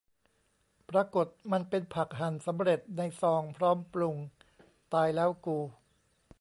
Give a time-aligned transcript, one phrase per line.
[0.89, 4.15] ปรากฏมันเป็นผักหั่นสำเร็จในซองพร้อมปรุง
[4.93, 5.57] ตายแล้วกู